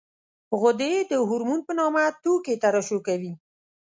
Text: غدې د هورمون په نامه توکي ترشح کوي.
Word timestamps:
غدې 0.61 0.93
د 1.11 1.13
هورمون 1.27 1.59
په 1.67 1.71
نامه 1.79 2.03
توکي 2.23 2.55
ترشح 2.63 2.99
کوي. 3.07 3.33